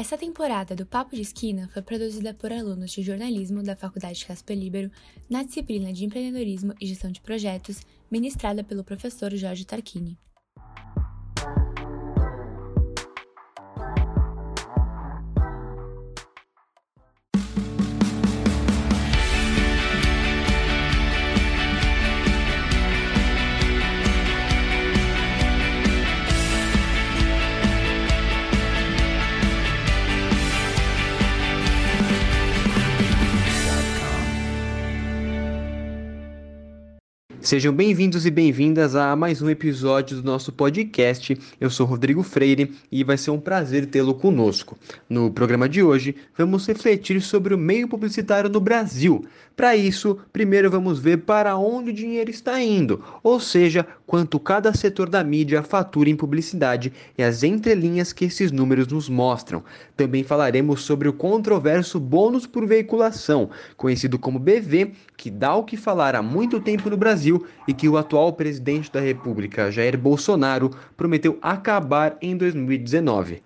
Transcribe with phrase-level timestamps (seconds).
[0.00, 4.56] Essa temporada do Papo de Esquina foi produzida por alunos de jornalismo da Faculdade Casper
[4.56, 4.90] Libero
[5.28, 10.16] na disciplina de empreendedorismo e gestão de projetos, ministrada pelo professor Jorge Tarquini.
[37.50, 41.36] Sejam bem-vindos e bem-vindas a mais um episódio do nosso podcast.
[41.60, 44.78] Eu sou Rodrigo Freire e vai ser um prazer tê-lo conosco.
[45.08, 49.24] No programa de hoje, vamos refletir sobre o meio publicitário no Brasil.
[49.56, 54.72] Para isso, primeiro vamos ver para onde o dinheiro está indo, ou seja, quanto cada
[54.72, 59.62] setor da mídia fatura em publicidade e as entrelinhas que esses números nos mostram.
[59.96, 65.76] Também falaremos sobre o controverso bônus por veiculação, conhecido como BV, que dá o que
[65.76, 70.70] falar há muito tempo no Brasil e que o atual presidente da República, Jair Bolsonaro,
[70.96, 73.42] prometeu acabar em 2019.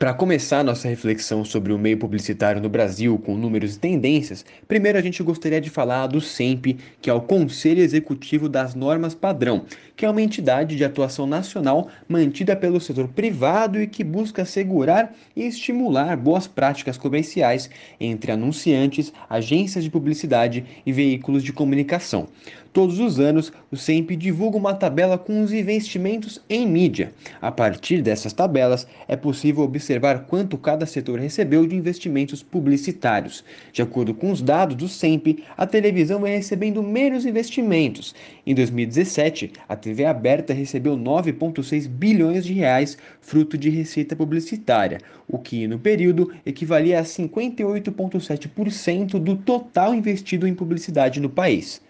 [0.00, 4.96] Para começar nossa reflexão sobre o meio publicitário no Brasil com números e tendências, primeiro
[4.96, 9.66] a gente gostaria de falar do SEMP, que é o Conselho Executivo das Normas Padrão,
[9.94, 15.14] que é uma entidade de atuação nacional mantida pelo setor privado e que busca assegurar
[15.36, 17.68] e estimular boas práticas comerciais
[18.00, 22.26] entre anunciantes, agências de publicidade e veículos de comunicação.
[22.72, 27.12] Todos os anos, o SEMP divulga uma tabela com os investimentos em mídia.
[27.42, 29.89] A partir dessas tabelas, é possível observar
[30.28, 33.42] quanto cada setor recebeu de investimentos publicitários.
[33.72, 38.14] De acordo com os dados do SEMP, a televisão vem recebendo menos investimentos.
[38.46, 45.38] Em 2017, a TV aberta recebeu 9,6 bilhões de reais, fruto de receita publicitária, o
[45.38, 51.80] que, no período, equivalia a 58,7% do total investido em publicidade no país.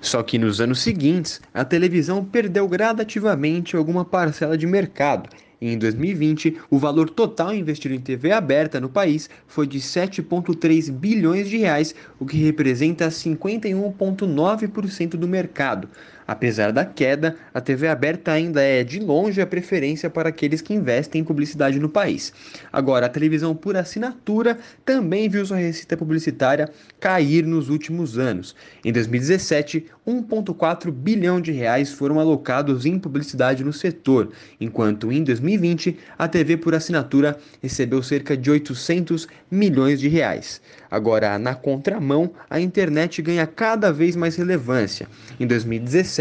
[0.00, 5.28] Só que nos anos seguintes, a televisão perdeu gradativamente alguma parcela de mercado.
[5.60, 11.48] Em 2020, o valor total investido em TV aberta no país foi de 7,3 bilhões
[11.48, 15.88] de reais, o que representa 51,9% do mercado.
[16.26, 20.74] Apesar da queda, a TV aberta ainda é de longe a preferência para aqueles que
[20.74, 22.32] investem em publicidade no país.
[22.72, 28.56] Agora, a televisão por assinatura também viu sua receita publicitária cair nos últimos anos.
[28.84, 35.96] Em 2017, 1,4 bilhão de reais foram alocados em publicidade no setor, enquanto em 2020
[36.18, 40.60] a TV por assinatura recebeu cerca de 800 milhões de reais.
[40.90, 45.08] Agora, na contramão, a internet ganha cada vez mais relevância.
[45.38, 46.15] Em 2017,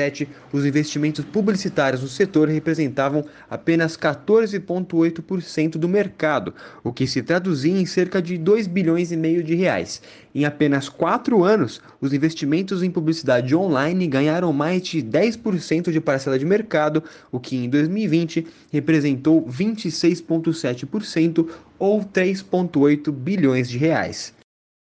[0.51, 7.85] os investimentos publicitários no setor representavam apenas 14,8% do mercado, o que se traduzia em
[7.85, 10.01] cerca de 2 bilhões e meio de reais.
[10.33, 16.37] Em apenas quatro anos, os investimentos em publicidade online ganharam mais de 10% de parcela
[16.37, 17.01] de mercado,
[17.31, 21.47] o que em 2020 representou 26,7%
[21.79, 24.34] ou 3,8 bilhões de reais.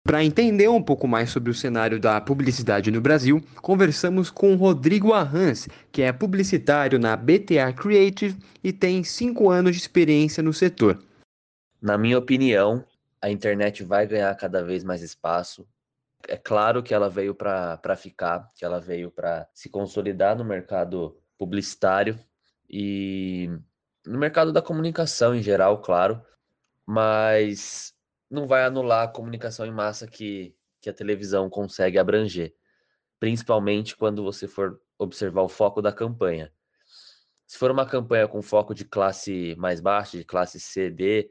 [0.04, 5.12] Para entender um pouco mais sobre o cenário da publicidade no Brasil, conversamos com Rodrigo
[5.12, 11.00] Arrans, que é publicitário na BTA Creative e tem cinco anos de experiência no setor.
[11.80, 12.84] Na minha opinião,
[13.20, 15.66] a internet vai ganhar cada vez mais espaço.
[16.28, 21.16] É claro que ela veio para ficar, que ela veio para se consolidar no mercado
[21.38, 22.18] publicitário
[22.68, 23.48] e
[24.04, 26.20] no mercado da comunicação em geral, claro,
[26.84, 27.94] mas
[28.32, 32.54] não vai anular a comunicação em massa que, que a televisão consegue abranger,
[33.20, 36.50] principalmente quando você for observar o foco da campanha.
[37.47, 41.31] Se for uma campanha com foco de classe mais baixa, de classe C, D,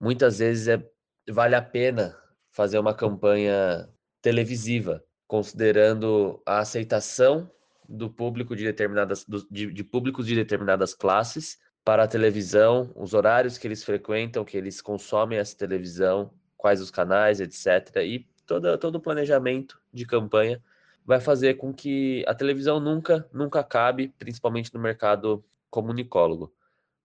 [0.00, 0.80] muitas vezes é,
[1.28, 2.16] vale a pena
[2.52, 3.88] fazer uma campanha
[4.22, 7.50] televisiva, considerando a aceitação
[7.88, 11.58] do público de determinadas de, de públicos de determinadas classes
[11.90, 16.88] para a televisão, os horários que eles frequentam, que eles consomem essa televisão, quais os
[16.88, 17.96] canais, etc.
[18.04, 20.62] E toda, todo o planejamento de campanha
[21.04, 26.54] vai fazer com que a televisão nunca, nunca acabe, principalmente no mercado comunicólogo.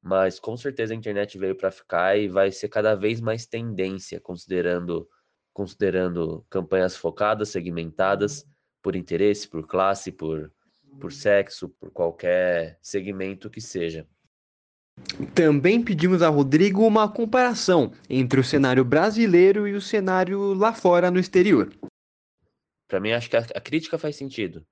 [0.03, 4.19] Mas com certeza a internet veio para ficar e vai ser cada vez mais tendência,
[4.21, 5.09] considerando,
[5.51, 8.47] considerando campanhas focadas, segmentadas
[8.83, 10.53] por interesse, por classe, por,
[11.01, 14.07] por sexo, por qualquer segmento que seja.
[15.33, 21.11] Também pedimos a Rodrigo uma comparação entre o cenário brasileiro e o cenário lá fora
[21.11, 21.73] no exterior.
[22.87, 24.65] Para mim, acho que a, crítica faz sentido,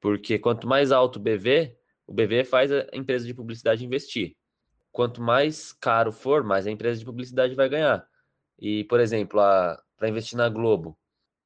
[0.00, 1.76] porque quanto mais alto o BV,
[2.06, 4.34] o BV faz a empresa de publicidade investir.
[4.90, 8.04] quanto mais caro for, mais a empresa de publicidade vai ganhar.
[8.58, 9.38] E, por exemplo,
[9.96, 10.98] para investir na Globo,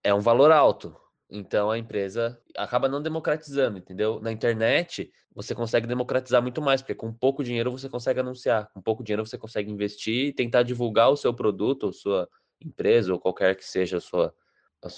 [0.02, 0.96] é um valor alto.
[1.34, 4.20] Então a empresa acaba não democratizando, entendeu?
[4.20, 8.82] Na internet, você consegue democratizar muito mais, porque com pouco dinheiro você consegue anunciar, com
[8.82, 12.28] pouco dinheiro você consegue investir e tentar divulgar o seu produto, ou sua
[12.62, 14.34] empresa, ou qualquer que seja a sua,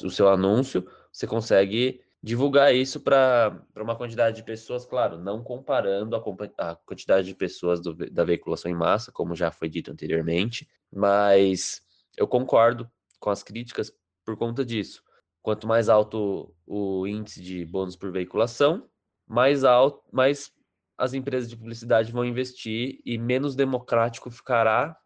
[0.03, 6.17] o seu anúncio, você consegue divulgar isso para uma quantidade de pessoas, claro, não comparando
[6.17, 10.69] a, a quantidade de pessoas do, da veiculação em massa, como já foi dito anteriormente,
[10.93, 11.81] mas
[12.17, 12.91] eu concordo
[13.21, 13.93] com as críticas
[14.25, 15.04] por conta disso.
[15.44, 18.88] Quanto mais alto o índice de bônus por veiculação,
[19.29, 20.50] mais alto, mais
[20.96, 24.96] as empresas de publicidade vão investir e menos democrático ficará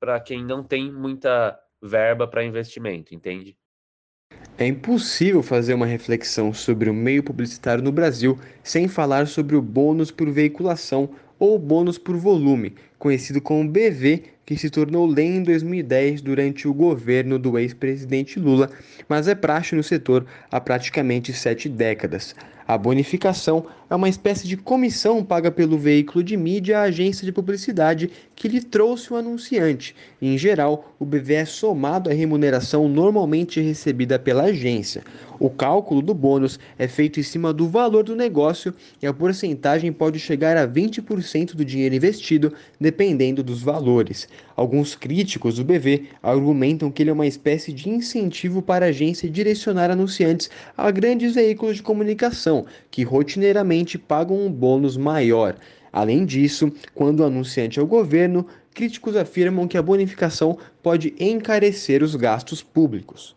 [0.00, 3.56] para quem não tem muita verba para investimento, entende?
[4.58, 9.62] É impossível fazer uma reflexão sobre o meio publicitário no Brasil sem falar sobre o
[9.62, 15.42] bônus por veiculação ou bônus por volume, conhecido como BV, que se tornou lei em
[15.42, 18.70] 2010 durante o governo do ex-presidente Lula,
[19.06, 22.34] mas é praxe no setor há praticamente sete décadas.
[22.68, 27.32] A bonificação é uma espécie de comissão paga pelo veículo de mídia à agência de
[27.32, 29.96] publicidade que lhe trouxe o anunciante.
[30.20, 35.02] Em geral, o BV é somado à remuneração normalmente recebida pela agência.
[35.40, 39.90] O cálculo do bônus é feito em cima do valor do negócio e a porcentagem
[39.90, 44.28] pode chegar a 20% do dinheiro investido, dependendo dos valores.
[44.56, 49.28] Alguns críticos do BV argumentam que ele é uma espécie de incentivo para a agência
[49.30, 55.56] direcionar anunciantes a grandes veículos de comunicação, que rotineiramente pagam um bônus maior.
[55.92, 62.02] Além disso, quando o anunciante é o governo, críticos afirmam que a bonificação pode encarecer
[62.02, 63.34] os gastos públicos.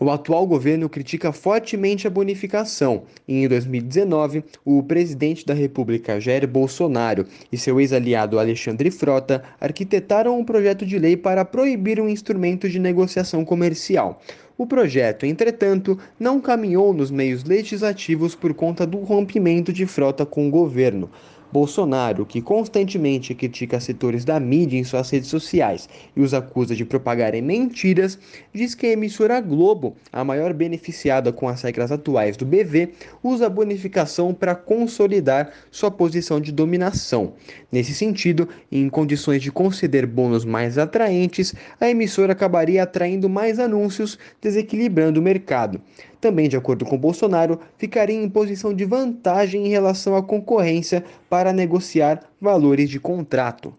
[0.00, 6.48] O atual governo critica fortemente a bonificação e, em 2019, o presidente da República, Jair
[6.48, 12.68] Bolsonaro, e seu ex-aliado Alexandre Frota arquitetaram um projeto de lei para proibir um instrumento
[12.68, 14.20] de negociação comercial.
[14.58, 20.48] O projeto, entretanto, não caminhou nos meios legislativos por conta do rompimento de Frota com
[20.48, 21.08] o governo.
[21.54, 26.84] Bolsonaro, que constantemente critica setores da mídia em suas redes sociais e os acusa de
[26.84, 28.18] propagarem mentiras,
[28.52, 33.46] diz que a emissora Globo, a maior beneficiada com as regras atuais do BV, usa
[33.46, 37.34] a bonificação para consolidar sua posição de dominação.
[37.70, 44.18] Nesse sentido, em condições de conceder bônus mais atraentes, a emissora acabaria atraindo mais anúncios,
[44.42, 45.80] desequilibrando o mercado
[46.24, 51.52] também de acordo com Bolsonaro, ficaria em posição de vantagem em relação à concorrência para
[51.52, 53.76] negociar valores de contrato.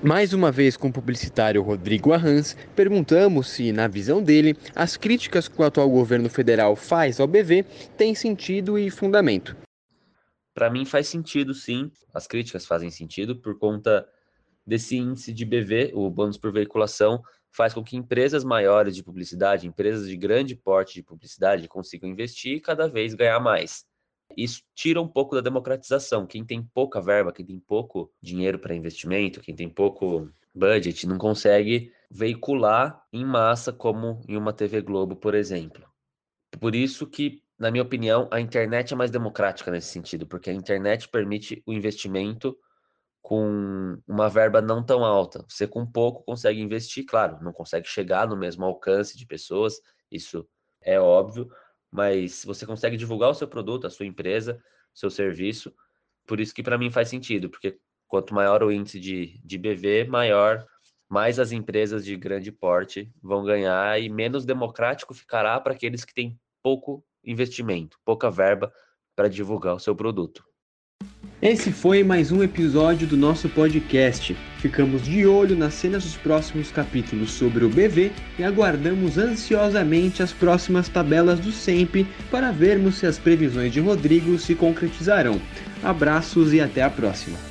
[0.00, 5.48] Mais uma vez com o publicitário Rodrigo Arranz, perguntamos se, na visão dele, as críticas
[5.48, 7.64] que o atual governo federal faz ao BV
[7.96, 9.56] têm sentido e fundamento.
[10.54, 11.90] Para mim faz sentido, sim.
[12.14, 14.06] As críticas fazem sentido por conta
[14.64, 17.20] desse índice de BV, o bônus por veiculação,
[17.52, 22.56] faz com que empresas maiores de publicidade, empresas de grande porte de publicidade, consigam investir
[22.56, 23.84] e cada vez ganhar mais.
[24.36, 26.26] Isso tira um pouco da democratização.
[26.26, 31.18] Quem tem pouca verba, quem tem pouco dinheiro para investimento, quem tem pouco budget, não
[31.18, 35.84] consegue veicular em massa como em uma TV Globo, por exemplo.
[36.58, 40.54] Por isso que, na minha opinião, a internet é mais democrática nesse sentido, porque a
[40.54, 42.56] internet permite o investimento
[43.22, 45.44] com uma verba não tão alta.
[45.48, 50.48] Você com pouco consegue investir, claro, não consegue chegar no mesmo alcance de pessoas, isso
[50.82, 51.50] é óbvio,
[51.90, 54.62] mas você consegue divulgar o seu produto, a sua empresa,
[54.94, 55.74] seu serviço.
[56.26, 60.04] Por isso que para mim faz sentido, porque quanto maior o índice de, de BV,
[60.04, 60.66] maior
[61.08, 66.14] mais as empresas de grande porte vão ganhar e menos democrático ficará para aqueles que
[66.14, 68.72] têm pouco investimento, pouca verba
[69.16, 70.44] para divulgar o seu produto.
[71.42, 74.36] Esse foi mais um episódio do nosso podcast.
[74.58, 80.34] Ficamos de olho nas cenas dos próximos capítulos sobre o BV e aguardamos ansiosamente as
[80.34, 85.40] próximas tabelas do SEMP para vermos se as previsões de Rodrigo se concretizarão.
[85.82, 87.49] Abraços e até a próxima.